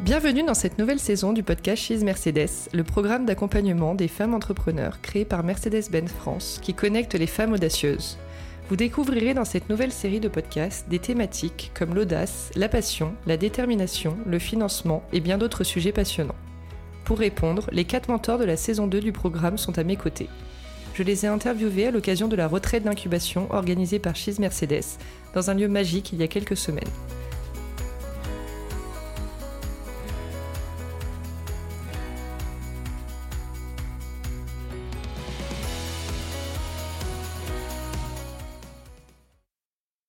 [0.00, 5.02] Bienvenue dans cette nouvelle saison du podcast She's Mercedes, le programme d'accompagnement des femmes entrepreneurs
[5.02, 8.16] créé par Mercedes-Benz France qui connecte les femmes audacieuses.
[8.70, 13.36] Vous découvrirez dans cette nouvelle série de podcasts des thématiques comme l'audace, la passion, la
[13.36, 16.34] détermination, le financement et bien d'autres sujets passionnants.
[17.04, 20.30] Pour répondre, les quatre mentors de la saison 2 du programme sont à mes côtés.
[20.98, 24.98] Je les ai interviewés à l'occasion de la retraite d'incubation organisée par She's Mercedes
[25.32, 26.82] dans un lieu magique il y a quelques semaines.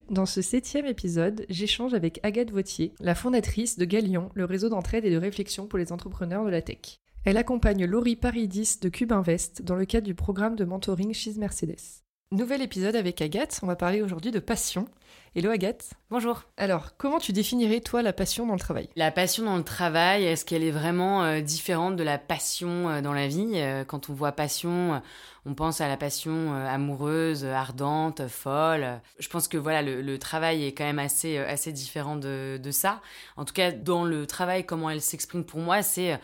[0.09, 5.05] Dans ce septième épisode, j'échange avec Agathe Vautier, la fondatrice de Galion, le réseau d'entraide
[5.05, 6.99] et de réflexion pour les entrepreneurs de la tech.
[7.29, 11.35] Elle accompagne Laurie Paridis de Cube Invest dans le cadre du programme de mentoring chez
[11.35, 12.01] Mercedes.
[12.31, 14.87] Nouvel épisode avec Agathe, on va parler aujourd'hui de passion.
[15.35, 15.91] Hello Agathe.
[16.09, 16.45] Bonjour.
[16.57, 18.89] Alors, comment tu définirais toi la passion dans le travail?
[18.95, 23.01] La passion dans le travail, est-ce qu'elle est vraiment euh, différente de la passion euh,
[23.01, 23.51] dans la vie?
[23.57, 24.99] Euh, Quand on voit passion,
[25.45, 29.01] on pense à la passion amoureuse, ardente, folle.
[29.19, 33.01] Je pense que voilà, le, travail est quand même assez, assez différent de, de ça.
[33.37, 36.19] En tout cas, dans le travail, comment elle s'exprime pour moi, c'est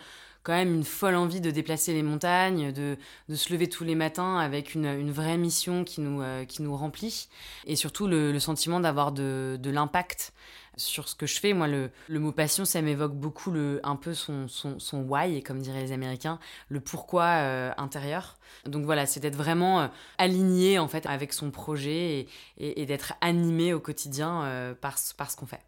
[0.46, 2.96] quand même une folle envie de déplacer les montagnes, de,
[3.28, 6.62] de se lever tous les matins avec une, une vraie mission qui nous, euh, qui
[6.62, 7.28] nous remplit,
[7.66, 10.32] et surtout le, le sentiment d'avoir de, de l'impact
[10.76, 11.52] sur ce que je fais.
[11.52, 15.42] Moi, le, le mot passion, ça m'évoque beaucoup le, un peu son, son, son why,
[15.42, 18.36] comme diraient les Américains, le pourquoi euh, intérieur.
[18.66, 23.14] Donc voilà, c'est d'être vraiment euh, aligné en fait avec son projet et, et, d'être
[23.20, 25.62] animé au quotidien euh, par, par ce qu'on fait.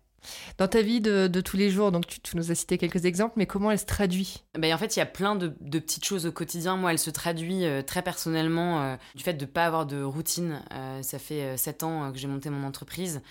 [0.58, 3.46] Dans ta vie de, tous les jours, donc tu, nous as cité quelques exemples, mais
[3.46, 4.44] comment elle se traduit?
[4.58, 6.76] Ben, En fait, il y a plein de, petites choses au quotidien.
[6.76, 10.02] Moi, elle se traduit euh, très personnellement euh, du fait de ne pas avoir de
[10.02, 10.62] routine.
[10.72, 13.22] Euh, ça fait sept ans que j'ai monté mon entreprise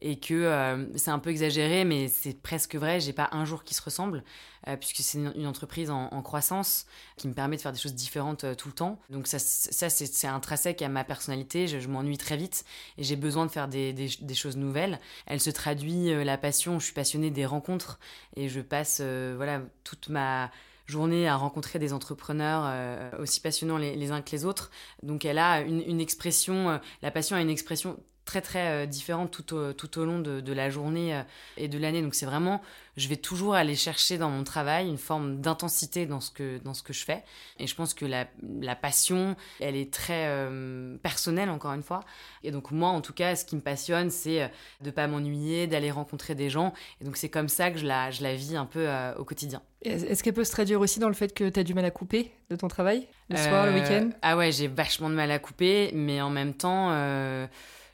[0.00, 3.00] et que euh, c'est un peu exagéré, mais c'est presque vrai.
[3.00, 4.24] J'ai pas un jour qui se ressemble,
[4.68, 8.44] euh, puisque c'est une, entreprise en, croissance qui me permet de faire des choses différentes
[8.44, 9.00] euh, tout le temps.
[9.10, 11.66] Donc ça, ça c'est intrinsèque à ma personnalité.
[11.66, 12.64] Je, m'ennuie très vite
[12.98, 15.00] et j'ai besoin de faire des, choses nouvelles.
[15.26, 16.78] Elle se traduit la passion.
[16.78, 17.98] Je suis passionnée des rencontres
[18.34, 20.50] et je passe voilà toute ma
[20.86, 24.70] journée à rencontrer des entrepreneurs aussi passionnants les, uns que les autres.
[25.02, 29.54] Donc elle a une, expression, la passion a une expression très très euh, différentes tout
[29.54, 31.22] au, tout au long de, de la journée euh,
[31.56, 32.02] et de l'année.
[32.02, 32.60] Donc c'est vraiment,
[32.98, 36.74] je vais toujours aller chercher dans mon travail une forme d'intensité dans ce que dans
[36.74, 37.24] ce que je fais.
[37.58, 38.26] Et je pense que la,
[38.60, 42.00] la passion, elle est très euh, personnelle encore une fois.
[42.42, 44.50] Et donc moi, en tout cas, ce qui me passionne, c'est
[44.82, 46.74] de pas m'ennuyer, d'aller rencontrer des gens.
[47.00, 49.24] Et donc c'est comme ça que je la je la vis un peu euh, au
[49.24, 49.62] quotidien.
[49.82, 51.92] Est-ce qu'elle peut se traduire aussi dans le fait que tu as du mal à
[51.92, 53.06] couper de ton travail?
[53.28, 54.10] Le soir, le week-end?
[54.20, 56.90] Ah ouais, j'ai vachement de mal à couper, mais en même temps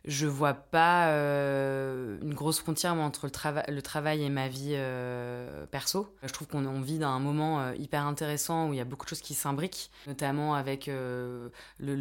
[0.04, 4.74] je vois pas euh, une grosse frontière entre le, trava le travail et ma vie
[4.74, 6.12] euh, perso.
[6.24, 9.04] Je trouve qu'on vit dans un moment euh, hyper intéressant où il y a beaucoup
[9.04, 11.50] de choses qui s'imbriquent, notamment avec le,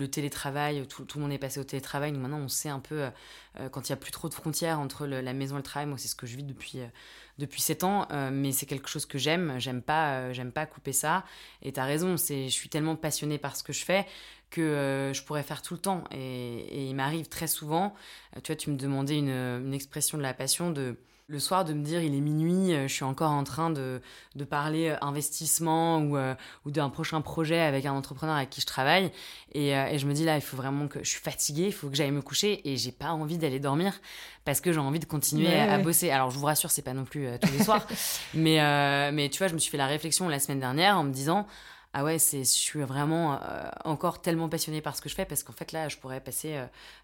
[0.07, 0.87] télétravail.
[0.87, 2.11] Tout, le monde est passé au télétravail.
[2.11, 3.09] Donc maintenant, on sait un peu
[3.71, 5.87] quand il y a plus trop de frontières entre la maison et le travail.
[5.87, 6.79] Moi, c'est ce que je vis depuis
[7.41, 9.55] depuis sept ans, mais c'est quelque chose que j'aime.
[9.57, 11.25] J'aime pas j'aime pas couper ça.
[11.61, 12.17] Et t'as raison.
[12.17, 14.05] C'est je suis tellement passionnée par ce que je fais
[14.51, 16.03] que euh, je pourrais faire tout le temps.
[16.11, 17.95] Et, il m'arrive très souvent,
[18.35, 20.97] euh, tu vois, tu me demandais une, une, expression de la passion, de
[21.31, 24.01] le soir de me dire il est minuit, euh, je suis encore en train de,
[24.35, 28.65] de parler investissement ou, euh, ou d'un prochain projet avec un entrepreneur avec qui je
[28.65, 29.11] travaille.
[29.53, 31.73] Et, euh, et, je me dis là, il faut vraiment que je suis fatiguée, il
[31.73, 33.93] faut que j'aille me coucher et j'ai pas envie d'aller dormir
[34.43, 36.11] parce que j'ai envie de continuer ouais, à, à, bosser.
[36.11, 37.87] Alors je vous rassure, c'est pas non plus tous les soirs,
[38.33, 41.13] mais, mais tu vois, je me suis fait la réflexion la semaine dernière en me
[41.13, 41.47] disant
[41.93, 43.37] ah ouais, c'est, je suis vraiment euh,
[43.83, 46.55] encore tellement passionnée par ce que je fais parce qu'en fait là, je pourrais passer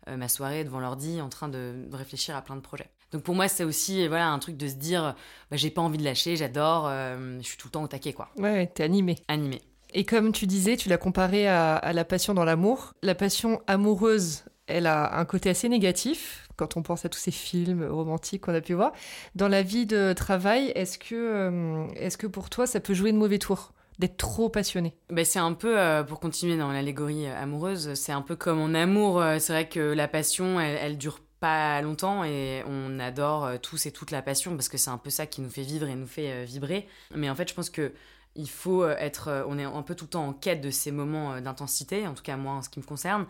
[0.07, 2.89] euh, ma soirée devant l'ordi en train de, de, réfléchir à plein de projets.
[3.11, 5.15] Donc pour moi, c'est aussi voilà un truc de se dire,
[5.51, 8.13] bah, j'ai pas envie de lâcher, j'adore, euh, je suis tout le temps au taquet
[8.13, 8.29] quoi.
[8.37, 9.17] Ouais, t'es animé.
[9.27, 9.61] Animé.
[9.93, 12.93] Et comme tu disais, tu l'as comparé à, à la passion dans l'amour.
[13.03, 17.31] La passion amoureuse, elle a un côté assez négatif quand on pense à tous ces
[17.31, 18.91] films romantiques qu'on a pu voir.
[19.35, 23.11] Dans la vie de travail, est-ce que, euh, est-ce que pour toi, ça peut jouer
[23.11, 23.73] de mauvais tours?
[23.99, 28.21] D'être trop passionné ben C'est un peu, euh, pour continuer dans l'allégorie amoureuse, c'est un
[28.21, 29.21] peu comme en amour.
[29.21, 33.57] Euh, c'est vrai que la passion, elle, elle dure pas longtemps et on adore euh,
[33.61, 35.87] tous et toutes la passion parce que c'est un peu ça qui nous fait vivre
[35.87, 36.87] et nous fait euh, vibrer.
[37.15, 37.93] Mais en fait, je pense que
[38.35, 41.41] il faut être, on est un peu tout le temps en quête de ces moments
[41.41, 43.25] d'intensité, en tout cas moi en ce qui me concerne.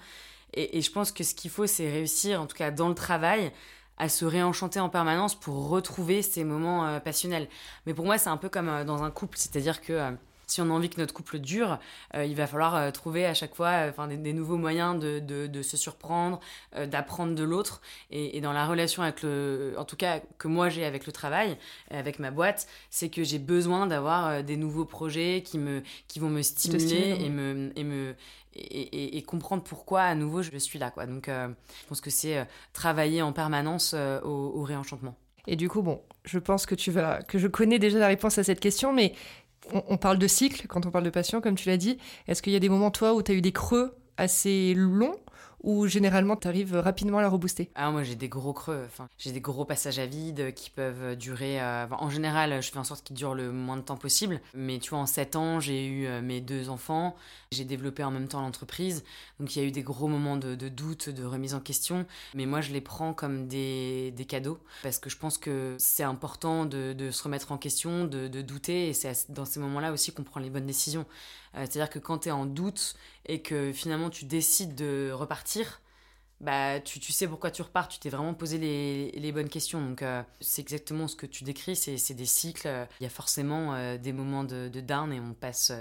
[0.53, 2.93] Et, et je pense que ce qu'il faut, c'est réussir, en tout cas dans le
[2.93, 3.53] travail,
[3.97, 7.47] à se réenchanter en permanence pour retrouver ces moments euh, passionnels.
[7.85, 10.11] Mais pour moi, c'est un peu comme euh, dans un couple, c'est-à-dire que euh,
[10.47, 11.77] si on a envie que notre couple dure,
[12.15, 16.39] il va falloir trouver à chaque fois enfin, des, nouveaux moyens de, de, se surprendre,
[16.87, 17.81] d'apprendre de l'autre.
[18.11, 21.11] Et, et, dans la relation avec le, en tout cas que moi j'ai avec le
[21.11, 21.57] travail,
[21.91, 26.29] avec ma boîte, c'est que j'ai besoin d'avoir des nouveaux projets qui me, qui vont
[26.29, 28.15] me stimuler et me, et me
[28.55, 31.05] et, comprendre pourquoi à nouveau je suis là quoi.
[31.05, 35.15] Donc je pense que c'est travailler en permanence au, au réenchantement.
[35.47, 38.37] Et du coup, bon, je pense que tu vas, que je connais déjà la réponse
[38.37, 39.13] à cette question, mais
[39.73, 41.97] on, parle de cycle quand on parle de passion, comme tu l'as dit.
[42.27, 45.15] Est-ce qu'il y a des moments, toi, où tu as eu des creux assez longs
[45.63, 47.69] ou généralement tu arrives rapidement à la rebooster?
[47.75, 51.15] Ah moi j'ai des gros creux, enfin j'ai des gros passages à vide qui peuvent
[51.15, 51.61] durer.
[51.61, 54.39] Euh, en général je fais en sorte qu'ils durent le moins de temps possible.
[54.53, 57.15] Mais tu vois en 7 ans j'ai eu euh, mes deux enfants,
[57.51, 59.03] j'ai développé en même temps l'entreprise,
[59.39, 62.05] donc il y a eu des gros moments de, doute, de remise en question.
[62.35, 66.03] Mais moi je les prends comme des, des cadeaux parce que je pense que c'est
[66.03, 70.11] important de, de, se remettre en question, de, douter et c'est dans ces moments-là aussi
[70.11, 71.05] qu'on prend les bonnes décisions.
[71.55, 72.95] Euh, c'est-à-dire que quand tu es en doute
[73.25, 75.81] et que finalement tu décides de repartir,
[76.39, 79.81] bah, tu, tu sais pourquoi tu repars, tu t'es vraiment posé les, les, bonnes questions.
[79.81, 82.69] Donc, euh, c'est exactement ce que tu décris, c'est des cycles.
[82.99, 85.71] Il y a forcément euh, des moments de, de, et on passe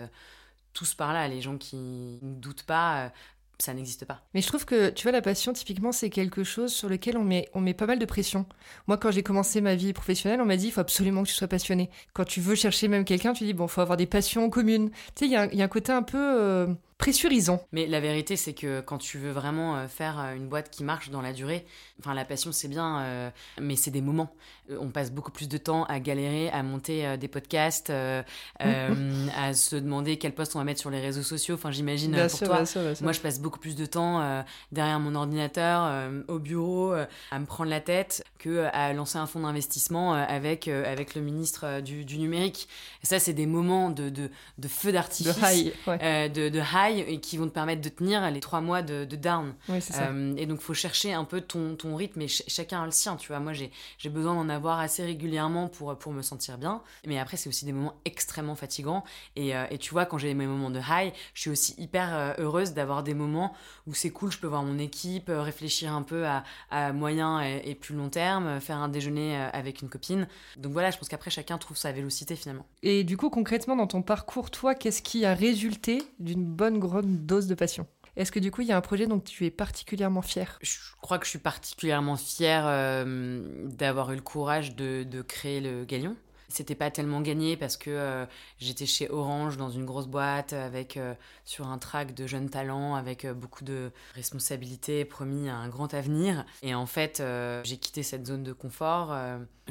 [0.72, 1.28] tous par là.
[1.28, 1.76] Les gens qui
[2.22, 3.12] ne doutent pas
[3.58, 4.22] ça n'existe pas.
[4.34, 7.24] Mais je trouve que, tu vois, la passion, typiquement, c'est quelque chose sur lequel on
[7.24, 8.46] met, on met pas mal de pression.
[8.86, 11.34] Moi, quand j'ai commencé ma vie professionnelle, on m'a dit, il faut absolument que tu
[11.34, 11.90] sois passionné.
[12.12, 14.90] Quand tu veux chercher même quelqu'un, tu dis, bon, faut avoir des passions communes.
[15.14, 16.18] Tu sais, il y, a un côté un peu...
[16.18, 16.66] Euh,
[16.98, 17.62] pressurisant.
[17.72, 20.82] Mais la vérité, c'est que quand tu veux vraiment euh, faire euh, une boîte qui
[20.82, 21.66] marche dans la durée,
[22.00, 24.34] enfin la passion c'est bien, euh, mais c'est des moments.
[24.80, 27.90] On passe beaucoup plus de temps à galérer, à monter des podcasts,
[28.58, 31.54] à se demander quel poste on va mettre sur les réseaux sociaux.
[31.54, 32.64] Enfin, j'imagine pour toi.
[33.00, 36.94] Moi, je passe beaucoup plus de temps derrière mon ordinateur, au bureau,
[37.30, 41.80] à me prendre la tête, que à lancer un fonds d'investissement avec avec le ministre
[41.80, 42.68] du, du numérique.
[43.04, 46.85] Et ça, c'est des moments de, de, de feu d'artifice, de high, de, de high
[46.90, 49.54] et qui vont te permettre de tenir les trois mois de, down.
[49.70, 53.16] Euh, et donc, faut chercher un peu ton, ton rythme et chacun a le sien,
[53.16, 53.40] tu vois.
[53.40, 56.82] Moi, j'ai besoin d'en avoir assez régulièrement pour, pour me sentir bien.
[57.06, 59.04] Mais après, c'est aussi des moments extrêmement fatigants.
[59.36, 62.14] Et, euh, et tu vois, quand j'ai mes moments de high, je suis aussi hyper
[62.14, 63.54] euh, heureuse d'avoir des moments
[63.86, 67.74] où c'est cool, je peux voir mon équipe, réfléchir un peu à, à moyen et,
[67.74, 70.26] plus long terme, faire un déjeuner avec une copine.
[70.56, 72.66] Donc voilà, je pense qu'après, chacun trouve sa vélocité finalement.
[72.82, 77.26] Et du coup, concrètement, dans ton parcours, toi, qu'est-ce qui a résulté d'une bonne grande
[77.26, 77.86] dose de passion.
[78.16, 80.78] Est-ce que du coup, il y a un projet dont tu es particulièrement fier Je
[81.02, 85.84] crois que je suis particulièrement fier euh, d'avoir eu le courage de, de créer le
[85.84, 86.16] Galion.
[86.48, 88.26] C'était pas tellement gagné parce que euh,
[88.58, 91.14] j'étais chez Orange dans une grosse boîte avec euh,
[91.44, 96.44] sur un track de jeunes talents avec beaucoup de responsabilités, promis un grand avenir.
[96.62, 97.22] Et en fait,
[97.64, 99.16] j'ai quitté cette zone de confort.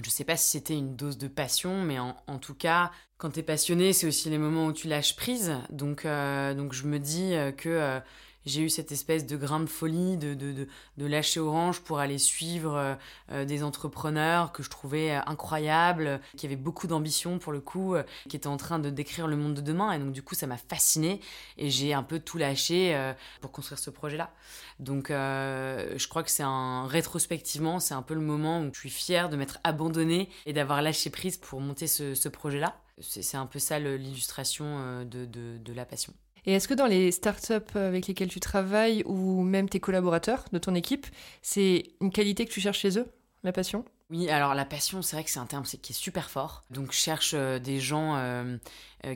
[0.01, 3.31] je sais pas si c'était une dose de passion, mais en, en tout cas, quand
[3.31, 5.54] tu es passionné, c'est aussi les moments où tu lâches prise.
[5.69, 8.00] Donc, euh, donc je me dis euh, que euh,
[8.46, 12.00] j'ai eu cette espèce de grain de folie de, de, de, de lâcher Orange pour
[12.00, 12.98] aller suivre
[13.32, 17.96] des entrepreneurs que je trouvais incroyables, qui avaient beaucoup d'ambition pour le coup,
[18.30, 19.92] qui étaient en train de décrire le monde de demain.
[19.92, 21.20] Et donc du coup, ça m'a fasciné
[21.58, 22.96] et j'ai un peu tout lâché
[23.42, 24.32] pour construire ce projet-là.
[24.80, 28.90] Donc je crois que c'est un rétrospectivement, c'est un peu le moment où je suis
[28.90, 32.78] fière de m'être abandonnée et d'avoir lâché prise pour monter ce, ce projet-là.
[33.02, 36.14] C'est un peu ça l'illustration euh, de, de, la passion.
[36.46, 40.58] Et est-ce que dans les startups avec lesquelles tu travailles ou même tes collaborateurs de
[40.58, 41.08] ton équipe,
[41.42, 43.08] c'est une qualité que tu cherches chez eux,
[43.44, 43.86] la passion?
[44.12, 46.64] Oui, alors la passion, c'est vrai que c'est un terme qui est super fort.
[46.70, 48.58] Donc cherche euh, des gens euh,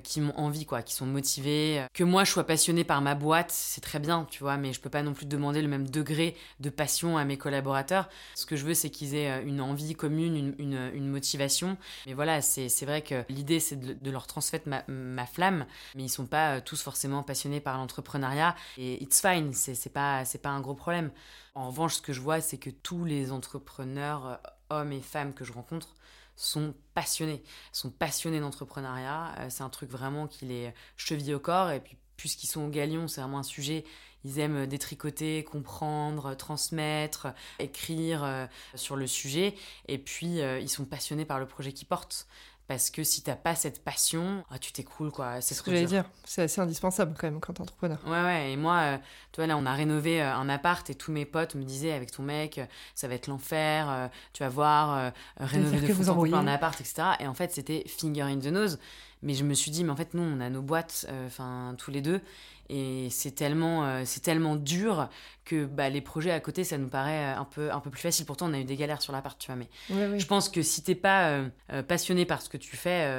[0.04, 1.86] qui m'ont envie, quoi, qui sont motivés.
[1.94, 4.80] Que moi, je sois passionnée par ma boîte, c'est très bien, tu vois, mais je
[4.80, 8.10] peux pas non plus demander le même degré de passion à mes collaborateurs.
[8.36, 11.78] Ce que je veux, c'est qu'ils aient une envie commune, une, une, motivation.
[12.06, 15.66] Mais voilà, c'est vrai que l'idée, c'est de, leur transmettre ma, ma, flamme,
[15.96, 18.56] mais ils sont pas tous forcément passionnés par l'entrepreneuriat.
[18.78, 21.12] Et it's fine, c'est pas, pas un gros problème.
[21.56, 25.44] En revanche, ce que je vois, c'est que tous les entrepreneurs hommes et femmes que
[25.44, 25.96] je rencontre
[26.40, 27.44] sont passionnés,
[27.74, 29.36] sont passionnés d'entrepreneuriat.
[29.40, 31.70] Euh, c'est un truc vraiment qui les cheville au corps.
[31.72, 33.84] Et puis, puisqu'ils sont au galion, c'est vraiment un sujet.
[34.24, 37.28] Ils aiment détricoter, comprendre, transmettre,
[37.60, 39.54] écrire euh, sur le sujet.
[39.88, 42.26] Et puis, euh, ils sont passionnés par le projet qu'ils portent.
[42.70, 45.42] Parce que si t'as pas cette passion, ah, tu t'écroules, quoi.
[45.42, 46.06] C'est ce que j'allais dire.
[46.24, 47.98] C'est assez indispensable, quand même, quand t'es entrepreneur.
[48.06, 48.52] Ouais, ouais.
[48.52, 48.98] Et moi, euh,
[49.32, 51.94] tu vois, là, on a rénové euh, un appart et tous mes potes me disaient,
[51.94, 56.32] avec ton mec, euh, ça va être l'enfer, tu vas voir, rénover de fond en
[56.32, 57.08] un appart, etc.
[57.20, 58.78] Et en fait, c'était finger in the nose.
[59.22, 61.92] Mais je me suis dit, mais en fait, nous, on a nos boîtes, enfin, tous
[61.92, 62.22] les deux.
[62.70, 65.10] Et c'est tellement, euh, c'est tellement dur
[65.44, 68.28] que bah, les projets à côté, ça nous paraît un peu, un peu plus facile.
[68.28, 69.56] Pourtant, on a eu des galères sur l'appart, tu vois.
[69.56, 73.10] Mais je pense que si t'es pas euh, euh, passionné par ce que tu fais,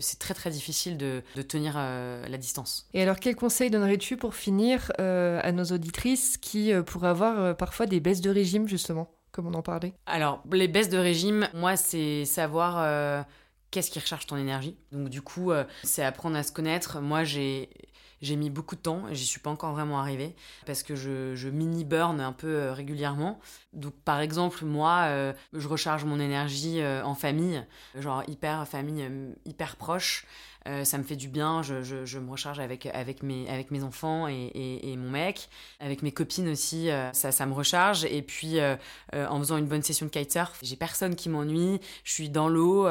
[0.00, 2.88] c'est très très difficile de, de tenir la distance.
[2.94, 8.00] Et alors, quel conseil donnerais-tu pour finir à nos auditrices qui pourraient avoir parfois des
[8.00, 9.94] baisses de régime, justement, comme on en parlait?
[10.06, 13.24] Alors, les baisses de régime, moi, c'est savoir
[13.70, 14.76] qu'est-ce qui recharge ton énergie.
[14.92, 17.00] Donc du coup, c'est apprendre à se connaître.
[17.00, 17.68] Moi, j'ai
[18.26, 20.34] j'ai mis beaucoup de temps et j'y suis pas encore vraiment arrivée
[20.66, 23.38] parce que je, je mini-burn un peu euh, régulièrement.
[23.72, 27.64] Donc par exemple, moi, euh, je recharge mon énergie euh, en famille,
[27.94, 29.08] genre hyper famille,
[29.44, 30.26] hyper proche.
[30.82, 34.50] Ça me fait du bien, je, me recharge avec, avec, mes, avec mes enfants et,
[34.82, 38.04] et, mon mec, avec mes copines aussi, ça, ça me recharge.
[38.04, 38.58] Et puis
[39.14, 42.88] en faisant une bonne session de kitesurf, j'ai personne qui m'ennuie, je suis dans l'eau.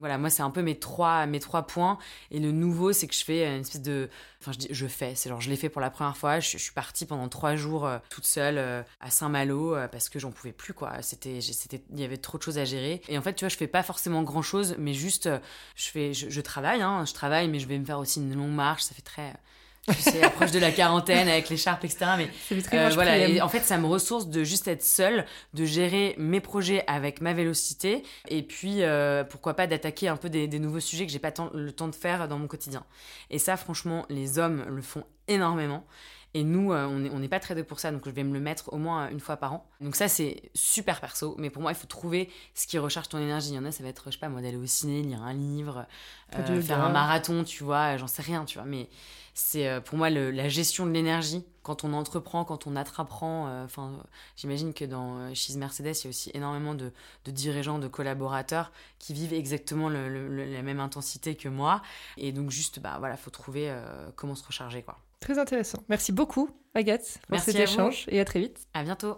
[0.00, 1.96] voilà, moi c'est un peu mes trois, mes trois points.
[2.30, 4.10] Et le nouveau, c'est que je fais une espèce de...
[4.52, 7.06] Je, je fais, c'est genre je l'ai fait pour la première fois, je, suis partie
[7.06, 8.58] pendant trois jours toute seule
[9.00, 11.02] à Saint-Malo parce que j'en pouvais plus, quoi.
[11.02, 13.00] C'était, il y avait trop de choses à gérer.
[13.08, 15.28] Et en fait, tu vois, je fais pas forcément grand-chose, mais juste,
[15.74, 16.12] je, fais,
[16.42, 18.82] travaille, hein, je travaille, mais je vais me faire aussi une longue marche.
[18.82, 19.34] Ça fait très,
[19.86, 22.06] tu sais, approche de la quarantaine avec l'écharpe, etc.
[22.16, 22.28] Mais
[22.72, 26.84] euh, voilà, en fait, ça me ressource de juste être seule, de gérer mes projets
[26.86, 31.12] avec ma vélocité, et puis euh, pourquoi pas d'attaquer un peu des, nouveaux sujets que
[31.12, 32.84] j'ai pas le temps de faire dans mon quotidien.
[33.30, 35.84] Et ça, franchement, les hommes le font énormément.
[36.36, 38.70] Et nous, euh, on n'est pas très pour ça, donc je vais me le mettre
[38.74, 39.66] au moins une fois par an.
[39.80, 43.16] Donc ça, c'est super perso, mais pour moi, il faut trouver ce qui recharge ton
[43.16, 43.52] énergie.
[43.52, 45.22] Il y en a, ça va être, je sais pas, moi, d'aller au ciné, lire
[45.22, 45.86] un livre,
[46.34, 48.66] euh, faire un marathon, tu vois, j'en sais rien, tu vois.
[48.66, 48.90] Mais
[49.32, 53.64] c'est euh, pour moi la gestion de l'énergie quand on entreprend, quand on attraprend.
[53.64, 53.94] Enfin,
[54.36, 56.92] j'imagine que dans chez Mercedes, il y a aussi énormément de,
[57.24, 61.80] dirigeants, de collaborateurs qui vivent exactement la même intensité que moi.
[62.18, 63.74] Et donc juste, bah voilà, faut trouver
[64.16, 64.98] comment se recharger, quoi.
[65.20, 65.82] Très intéressant.
[65.88, 68.66] Merci beaucoup, Agathe, pour cet échange et à très vite.
[68.74, 69.16] À bientôt.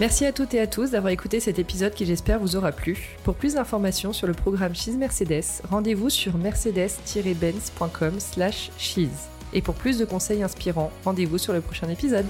[0.00, 3.16] Merci à toutes et à tous d'avoir écouté cet épisode qui j'espère vous aura plu.
[3.24, 9.26] Pour plus d'informations sur le programme Cheese Mercedes, rendez-vous sur mercedes-benz.com slash cheese.
[9.52, 12.26] Et pour plus de conseils inspirants, rendez-vous sur le prochain épisode.